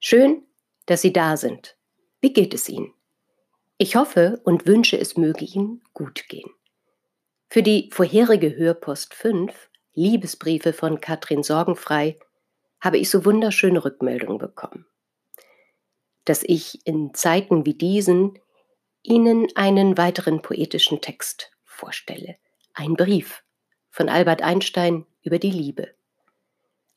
Schön, 0.00 0.46
dass 0.86 1.02
Sie 1.02 1.12
da 1.12 1.36
sind. 1.36 1.76
Wie 2.20 2.32
geht 2.32 2.54
es 2.54 2.68
Ihnen? 2.68 2.94
Ich 3.78 3.96
hoffe 3.96 4.40
und 4.44 4.66
wünsche, 4.66 4.98
es 4.98 5.16
möge 5.16 5.44
Ihnen 5.44 5.82
gut 5.92 6.28
gehen. 6.28 6.50
Für 7.48 7.62
die 7.62 7.90
vorherige 7.92 8.56
Hörpost 8.56 9.14
5, 9.14 9.70
Liebesbriefe 9.94 10.72
von 10.72 11.00
Katrin 11.00 11.42
Sorgenfrei, 11.42 12.18
habe 12.80 12.98
ich 12.98 13.10
so 13.10 13.24
wunderschöne 13.24 13.84
Rückmeldungen 13.84 14.38
bekommen. 14.38 14.86
Dass 16.24 16.44
ich 16.44 16.86
in 16.86 17.12
Zeiten 17.14 17.66
wie 17.66 17.74
diesen 17.74 18.38
Ihnen 19.02 19.48
einen 19.56 19.98
weiteren 19.98 20.42
poetischen 20.42 21.00
Text 21.00 21.50
vorstelle. 21.64 22.36
Ein 22.72 22.94
Brief 22.94 23.42
von 23.90 24.08
Albert 24.08 24.42
Einstein 24.42 25.06
über 25.22 25.40
die 25.40 25.50
Liebe. 25.50 25.97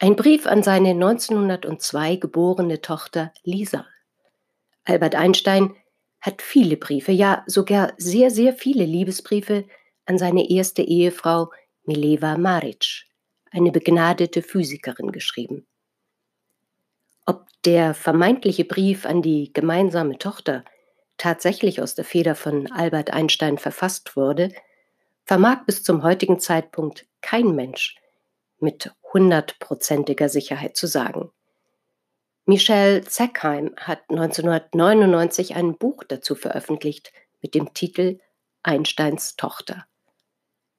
Ein 0.00 0.14
Brief 0.14 0.46
an 0.46 0.62
seine 0.62 0.90
1902 0.90 2.16
geborene 2.16 2.80
Tochter 2.80 3.32
Lisa. 3.42 3.84
Albert 4.84 5.16
Einstein 5.16 5.74
hat 6.20 6.40
viele 6.40 6.76
Briefe, 6.76 7.10
ja 7.10 7.42
sogar 7.46 7.94
sehr, 7.96 8.30
sehr 8.30 8.52
viele 8.52 8.84
Liebesbriefe 8.84 9.64
an 10.06 10.16
seine 10.16 10.48
erste 10.48 10.82
Ehefrau 10.82 11.50
Mileva 11.84 12.36
Maric, 12.38 13.06
eine 13.50 13.72
begnadete 13.72 14.40
Physikerin, 14.40 15.10
geschrieben. 15.10 15.66
Ob 17.26 17.46
der 17.64 17.92
vermeintliche 17.92 18.66
Brief 18.66 19.04
an 19.04 19.20
die 19.20 19.52
gemeinsame 19.52 20.16
Tochter 20.16 20.64
tatsächlich 21.16 21.82
aus 21.82 21.96
der 21.96 22.04
Feder 22.04 22.36
von 22.36 22.70
Albert 22.70 23.12
Einstein 23.12 23.58
verfasst 23.58 24.14
wurde, 24.14 24.52
vermag 25.24 25.64
bis 25.66 25.82
zum 25.82 26.04
heutigen 26.04 26.38
Zeitpunkt 26.38 27.06
kein 27.20 27.56
Mensch 27.56 27.96
mit 28.60 28.92
hundertprozentiger 29.12 30.28
Sicherheit 30.28 30.76
zu 30.76 30.86
sagen. 30.86 31.30
Michelle 32.46 33.02
Zeckheim 33.02 33.74
hat 33.76 34.00
1999 34.08 35.54
ein 35.54 35.76
Buch 35.76 36.04
dazu 36.04 36.34
veröffentlicht 36.34 37.12
mit 37.42 37.54
dem 37.54 37.74
Titel 37.74 38.20
Einsteins 38.62 39.36
Tochter. 39.36 39.86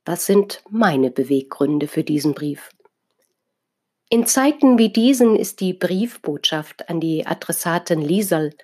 Was 0.06 0.26
sind 0.26 0.64
meine 0.70 1.12
Beweggründe 1.12 1.88
für 1.88 2.04
diesen 2.04 2.34
Brief? 2.34 2.72
In 4.10 4.26
Zeiten 4.26 4.80
wie 4.80 4.90
diesen 4.90 5.36
ist 5.36 5.60
die 5.60 5.74
Briefbotschaft 5.74 6.90
an 6.90 7.00
die 7.00 7.28
Adressatin 7.28 8.02
Liesel 8.02 8.56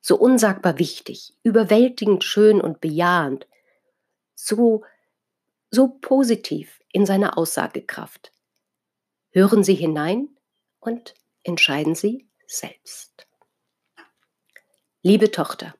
so 0.00 0.16
unsagbar 0.16 0.78
wichtig, 0.78 1.34
überwältigend 1.44 2.24
schön 2.24 2.60
und 2.60 2.80
bejahend, 2.80 3.46
so, 4.34 4.82
so 5.70 5.88
positiv 6.00 6.80
in 6.92 7.06
seiner 7.06 7.38
Aussagekraft. 7.38 8.32
Hören 9.32 9.62
Sie 9.62 9.74
hinein 9.74 10.28
und 10.80 11.14
entscheiden 11.44 11.94
Sie 11.94 12.28
selbst. 12.48 13.28
Liebe 15.02 15.30
Tochter, 15.30 15.76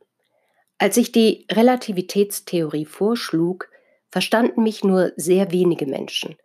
als 0.78 0.96
ich 0.96 1.10
die 1.10 1.46
Relativitätstheorie 1.50 2.84
vorschlug, 2.84 3.68
verstanden 4.08 4.62
mich 4.62 4.84
nur 4.84 5.12
sehr 5.16 5.50
wenige 5.50 5.86
Menschen. 5.86 6.36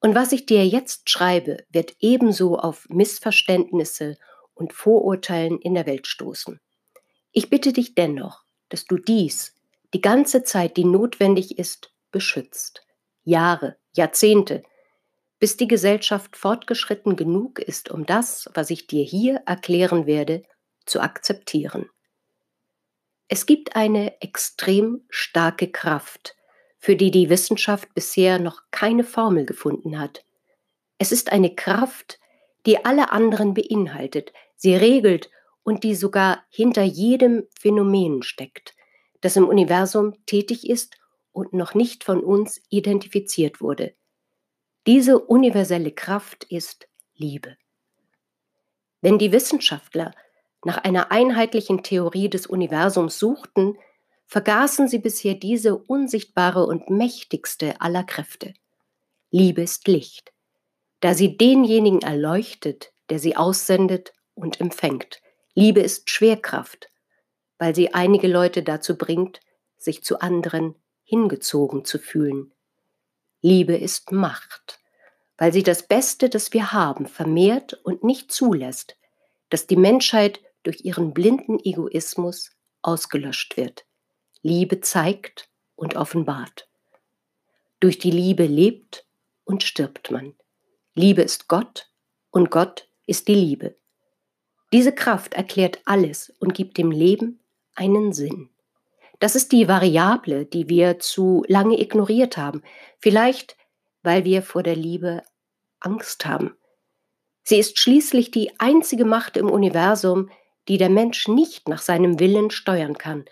Und 0.00 0.14
was 0.14 0.32
ich 0.32 0.46
dir 0.46 0.66
jetzt 0.66 1.10
schreibe, 1.10 1.58
wird 1.68 1.94
ebenso 2.00 2.56
auf 2.56 2.88
Missverständnisse 2.88 4.16
und 4.54 4.72
Vorurteilen 4.72 5.60
in 5.60 5.74
der 5.74 5.84
Welt 5.84 6.06
stoßen. 6.06 6.58
Ich 7.32 7.50
bitte 7.50 7.74
dich 7.74 7.94
dennoch, 7.94 8.44
dass 8.70 8.86
du 8.86 8.96
dies, 8.96 9.54
die 9.92 10.00
ganze 10.00 10.42
Zeit, 10.42 10.78
die 10.78 10.84
notwendig 10.84 11.58
ist, 11.58 11.92
beschützt. 12.10 12.86
Jahre, 13.24 13.76
Jahrzehnte, 13.94 14.62
bis 15.46 15.56
die 15.56 15.68
Gesellschaft 15.68 16.36
fortgeschritten 16.36 17.14
genug 17.14 17.60
ist, 17.60 17.92
um 17.92 18.04
das, 18.04 18.50
was 18.54 18.68
ich 18.68 18.88
dir 18.88 19.04
hier 19.04 19.42
erklären 19.46 20.04
werde, 20.04 20.42
zu 20.86 20.98
akzeptieren. 20.98 21.88
Es 23.28 23.46
gibt 23.46 23.76
eine 23.76 24.20
extrem 24.20 25.04
starke 25.08 25.70
Kraft, 25.70 26.34
für 26.80 26.96
die 26.96 27.12
die 27.12 27.30
Wissenschaft 27.30 27.94
bisher 27.94 28.40
noch 28.40 28.62
keine 28.72 29.04
Formel 29.04 29.46
gefunden 29.46 30.00
hat. 30.00 30.24
Es 30.98 31.12
ist 31.12 31.30
eine 31.30 31.54
Kraft, 31.54 32.18
die 32.66 32.84
alle 32.84 33.12
anderen 33.12 33.54
beinhaltet, 33.54 34.32
sie 34.56 34.74
regelt 34.74 35.30
und 35.62 35.84
die 35.84 35.94
sogar 35.94 36.42
hinter 36.50 36.82
jedem 36.82 37.44
Phänomen 37.56 38.24
steckt, 38.24 38.74
das 39.20 39.36
im 39.36 39.46
Universum 39.46 40.16
tätig 40.26 40.68
ist 40.68 40.96
und 41.30 41.52
noch 41.52 41.74
nicht 41.74 42.02
von 42.02 42.18
uns 42.24 42.60
identifiziert 42.68 43.60
wurde. 43.60 43.94
Diese 44.86 45.18
universelle 45.18 45.90
Kraft 45.90 46.44
ist 46.44 46.86
Liebe. 47.16 47.56
Wenn 49.00 49.18
die 49.18 49.32
Wissenschaftler 49.32 50.12
nach 50.64 50.78
einer 50.78 51.10
einheitlichen 51.10 51.82
Theorie 51.82 52.30
des 52.30 52.46
Universums 52.46 53.18
suchten, 53.18 53.76
vergaßen 54.26 54.86
sie 54.86 54.98
bisher 54.98 55.34
diese 55.34 55.76
unsichtbare 55.76 56.64
und 56.64 56.88
mächtigste 56.88 57.80
aller 57.80 58.04
Kräfte. 58.04 58.54
Liebe 59.30 59.62
ist 59.62 59.88
Licht, 59.88 60.32
da 61.00 61.14
sie 61.14 61.36
denjenigen 61.36 62.02
erleuchtet, 62.02 62.92
der 63.10 63.18
sie 63.18 63.36
aussendet 63.36 64.12
und 64.34 64.60
empfängt. 64.60 65.20
Liebe 65.54 65.80
ist 65.80 66.10
Schwerkraft, 66.10 66.90
weil 67.58 67.74
sie 67.74 67.92
einige 67.92 68.28
Leute 68.28 68.62
dazu 68.62 68.96
bringt, 68.96 69.40
sich 69.78 70.04
zu 70.04 70.20
anderen 70.20 70.76
hingezogen 71.02 71.84
zu 71.84 71.98
fühlen. 71.98 72.52
Liebe 73.46 73.76
ist 73.76 74.10
Macht, 74.10 74.80
weil 75.38 75.52
sie 75.52 75.62
das 75.62 75.86
Beste, 75.86 76.28
das 76.28 76.52
wir 76.52 76.72
haben, 76.72 77.06
vermehrt 77.06 77.74
und 77.74 78.02
nicht 78.02 78.32
zulässt, 78.32 78.96
dass 79.50 79.68
die 79.68 79.76
Menschheit 79.76 80.40
durch 80.64 80.84
ihren 80.84 81.14
blinden 81.14 81.60
Egoismus 81.60 82.50
ausgelöscht 82.82 83.56
wird. 83.56 83.86
Liebe 84.42 84.80
zeigt 84.80 85.48
und 85.76 85.94
offenbart. 85.94 86.68
Durch 87.78 88.00
die 88.00 88.10
Liebe 88.10 88.46
lebt 88.46 89.06
und 89.44 89.62
stirbt 89.62 90.10
man. 90.10 90.34
Liebe 90.96 91.22
ist 91.22 91.46
Gott 91.46 91.88
und 92.32 92.50
Gott 92.50 92.88
ist 93.06 93.28
die 93.28 93.36
Liebe. 93.36 93.76
Diese 94.72 94.92
Kraft 94.92 95.34
erklärt 95.34 95.82
alles 95.84 96.30
und 96.40 96.52
gibt 96.52 96.78
dem 96.78 96.90
Leben 96.90 97.38
einen 97.76 98.12
Sinn. 98.12 98.50
Das 99.18 99.34
ist 99.34 99.52
die 99.52 99.68
Variable, 99.68 100.44
die 100.44 100.68
wir 100.68 100.98
zu 100.98 101.44
lange 101.48 101.80
ignoriert 101.80 102.36
haben. 102.36 102.62
Vielleicht, 102.98 103.56
weil 104.02 104.24
wir 104.24 104.42
vor 104.42 104.62
der 104.62 104.76
Liebe 104.76 105.22
Angst 105.80 106.26
haben. 106.26 106.56
Sie 107.42 107.58
ist 107.58 107.78
schließlich 107.78 108.30
die 108.30 108.58
einzige 108.58 109.04
Macht 109.04 109.36
im 109.36 109.50
Universum, 109.50 110.30
die 110.68 110.78
der 110.78 110.90
Mensch 110.90 111.28
nicht 111.28 111.68
nach 111.68 111.80
seinem 111.80 112.18
Willen 112.18 112.50
steuern 112.50 112.98
kann. 112.98 113.24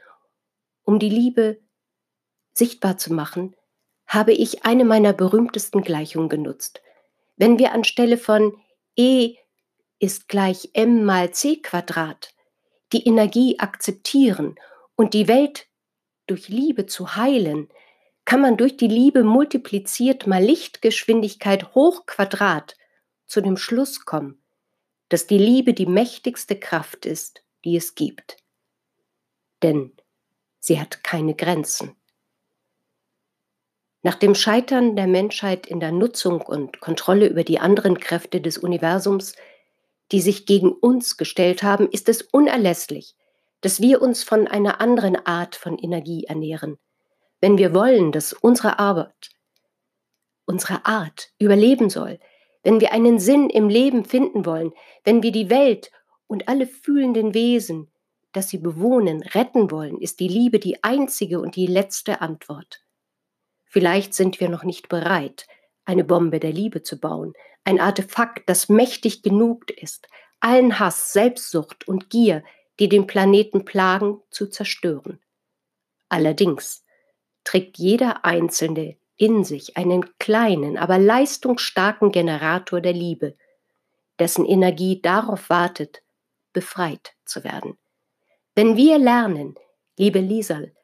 Um 0.84 0.98
die 0.98 1.08
Liebe 1.08 1.58
sichtbar 2.52 2.96
zu 2.96 3.12
machen, 3.12 3.56
habe 4.06 4.32
ich 4.32 4.64
eine 4.64 4.84
meiner 4.84 5.12
berühmtesten 5.12 5.82
Gleichungen 5.82 6.28
genutzt. 6.28 6.80
Wenn 7.36 7.58
wir 7.58 7.72
anstelle 7.72 8.18
von 8.18 8.56
E 8.96 9.34
ist 9.98 10.28
gleich 10.28 10.70
m 10.74 11.04
mal 11.04 11.32
c 11.32 11.56
Quadrat 11.56 12.32
die 12.92 13.06
Energie 13.06 13.58
akzeptieren 13.58 14.54
und 14.94 15.14
die 15.14 15.26
Welt 15.26 15.66
durch 16.26 16.48
Liebe 16.48 16.86
zu 16.86 17.16
heilen, 17.16 17.68
kann 18.24 18.40
man 18.40 18.56
durch 18.56 18.76
die 18.76 18.88
Liebe 18.88 19.22
multipliziert 19.22 20.26
mal 20.26 20.42
Lichtgeschwindigkeit 20.42 21.74
hoch 21.74 22.06
Quadrat 22.06 22.76
zu 23.26 23.40
dem 23.40 23.56
Schluss 23.56 24.04
kommen, 24.04 24.42
dass 25.08 25.26
die 25.26 25.38
Liebe 25.38 25.74
die 25.74 25.86
mächtigste 25.86 26.58
Kraft 26.58 27.06
ist, 27.06 27.42
die 27.64 27.76
es 27.76 27.94
gibt. 27.94 28.38
Denn 29.62 29.92
sie 30.58 30.80
hat 30.80 31.04
keine 31.04 31.34
Grenzen. 31.34 31.94
Nach 34.02 34.14
dem 34.14 34.34
Scheitern 34.34 34.96
der 34.96 35.06
Menschheit 35.06 35.66
in 35.66 35.80
der 35.80 35.92
Nutzung 35.92 36.42
und 36.42 36.80
Kontrolle 36.80 37.26
über 37.26 37.42
die 37.42 37.58
anderen 37.58 37.98
Kräfte 37.98 38.40
des 38.42 38.58
Universums, 38.58 39.34
die 40.12 40.20
sich 40.20 40.44
gegen 40.44 40.72
uns 40.72 41.16
gestellt 41.16 41.62
haben, 41.62 41.88
ist 41.90 42.10
es 42.10 42.20
unerlässlich, 42.20 43.16
dass 43.64 43.80
wir 43.80 44.02
uns 44.02 44.22
von 44.22 44.46
einer 44.46 44.82
anderen 44.82 45.16
Art 45.24 45.56
von 45.56 45.78
Energie 45.78 46.24
ernähren. 46.24 46.76
Wenn 47.40 47.56
wir 47.56 47.72
wollen, 47.72 48.12
dass 48.12 48.34
unsere 48.34 48.78
Arbeit, 48.78 49.30
unsere 50.44 50.84
Art 50.84 51.30
überleben 51.38 51.88
soll, 51.88 52.20
wenn 52.62 52.82
wir 52.82 52.92
einen 52.92 53.18
Sinn 53.18 53.48
im 53.48 53.70
Leben 53.70 54.04
finden 54.04 54.44
wollen, 54.44 54.74
wenn 55.02 55.22
wir 55.22 55.32
die 55.32 55.48
Welt 55.48 55.90
und 56.26 56.46
alle 56.46 56.66
fühlenden 56.66 57.32
Wesen, 57.32 57.90
das 58.32 58.50
sie 58.50 58.58
bewohnen, 58.58 59.22
retten 59.22 59.70
wollen, 59.70 59.98
ist 59.98 60.20
die 60.20 60.28
Liebe 60.28 60.58
die 60.58 60.84
einzige 60.84 61.40
und 61.40 61.56
die 61.56 61.66
letzte 61.66 62.20
Antwort. 62.20 62.84
Vielleicht 63.64 64.12
sind 64.12 64.40
wir 64.40 64.50
noch 64.50 64.64
nicht 64.64 64.90
bereit, 64.90 65.46
eine 65.86 66.04
Bombe 66.04 66.38
der 66.38 66.52
Liebe 66.52 66.82
zu 66.82 67.00
bauen, 67.00 67.32
ein 67.64 67.80
Artefakt, 67.80 68.46
das 68.46 68.68
mächtig 68.68 69.22
genug 69.22 69.70
ist, 69.70 70.06
allen 70.40 70.78
Hass, 70.78 71.14
Selbstsucht 71.14 71.88
und 71.88 72.10
Gier, 72.10 72.44
die 72.80 72.88
den 72.88 73.06
Planeten 73.06 73.64
plagen, 73.64 74.20
zu 74.30 74.48
zerstören. 74.48 75.20
Allerdings 76.08 76.84
trägt 77.44 77.78
jeder 77.78 78.24
Einzelne 78.24 78.96
in 79.16 79.44
sich 79.44 79.76
einen 79.76 80.18
kleinen, 80.18 80.76
aber 80.76 80.98
leistungsstarken 80.98 82.10
Generator 82.10 82.80
der 82.80 82.92
Liebe, 82.92 83.36
dessen 84.18 84.44
Energie 84.44 85.00
darauf 85.00 85.50
wartet, 85.50 86.02
befreit 86.52 87.14
zu 87.24 87.44
werden. 87.44 87.78
Wenn 88.54 88.76
wir 88.76 88.98
lernen, 88.98 89.56
liebe 89.98 90.20
Liesel, 90.20 90.74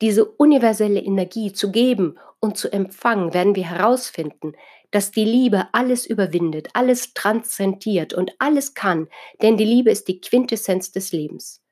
diese 0.00 0.24
universelle 0.24 1.00
Energie 1.00 1.52
zu 1.52 1.72
geben 1.72 2.18
und 2.40 2.56
zu 2.58 2.72
empfangen, 2.72 3.32
werden 3.32 3.54
wir 3.54 3.68
herausfinden, 3.68 4.54
dass 4.90 5.10
die 5.10 5.24
Liebe 5.24 5.68
alles 5.72 6.06
überwindet, 6.06 6.68
alles 6.74 7.14
transzendiert 7.14 8.14
und 8.14 8.32
alles 8.38 8.74
kann, 8.74 9.08
denn 9.42 9.56
die 9.56 9.64
Liebe 9.64 9.90
ist 9.90 10.08
die 10.08 10.20
Quintessenz 10.20 10.92
des 10.92 11.12
Lebens. 11.12 11.62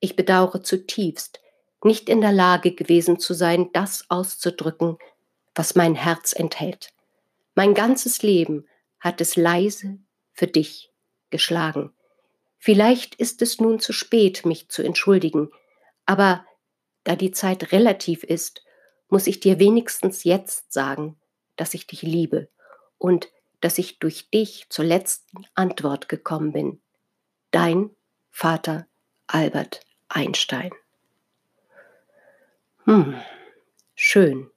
Ich 0.00 0.16
bedauere 0.16 0.62
zutiefst, 0.62 1.40
nicht 1.84 2.08
in 2.08 2.20
der 2.20 2.32
Lage 2.32 2.74
gewesen 2.74 3.18
zu 3.18 3.34
sein, 3.34 3.70
das 3.72 4.04
auszudrücken, 4.08 4.98
was 5.54 5.74
mein 5.74 5.94
Herz 5.94 6.32
enthält. 6.32 6.92
Mein 7.54 7.74
ganzes 7.74 8.22
Leben 8.22 8.66
hat 8.98 9.20
es 9.20 9.36
leise 9.36 9.98
für 10.32 10.46
dich 10.46 10.90
geschlagen. 11.30 11.92
Vielleicht 12.58 13.14
ist 13.14 13.40
es 13.42 13.60
nun 13.60 13.80
zu 13.80 13.92
spät, 13.92 14.44
mich 14.44 14.68
zu 14.68 14.82
entschuldigen, 14.82 15.50
aber 16.06 16.44
da 17.04 17.16
die 17.16 17.30
Zeit 17.30 17.72
relativ 17.72 18.22
ist, 18.22 18.62
muss 19.08 19.26
ich 19.26 19.40
dir 19.40 19.58
wenigstens 19.58 20.24
jetzt 20.24 20.72
sagen, 20.72 21.18
dass 21.60 21.74
ich 21.74 21.86
dich 21.86 22.00
liebe 22.00 22.48
und 22.96 23.28
dass 23.60 23.76
ich 23.76 23.98
durch 23.98 24.30
dich 24.30 24.66
zur 24.70 24.86
letzten 24.86 25.44
Antwort 25.54 26.08
gekommen 26.08 26.52
bin. 26.52 26.80
Dein 27.50 27.90
Vater 28.30 28.86
Albert 29.26 29.84
Einstein. 30.08 30.70
Hm, 32.84 33.14
schön, 33.94 34.50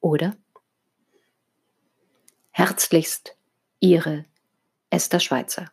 oder? 0.00 0.36
Herzlichst, 2.50 3.36
Ihre 3.78 4.24
Esther 4.90 5.20
Schweizer. 5.20 5.70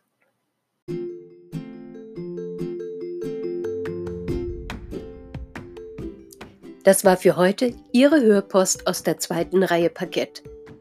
Das 6.84 7.04
war 7.04 7.16
für 7.16 7.36
heute 7.36 7.74
Ihre 7.92 8.20
Hörpost 8.22 8.86
aus 8.86 9.02
der 9.02 9.18
zweiten 9.18 9.62
Reihe 9.62 9.90
Parkett. 9.90 10.42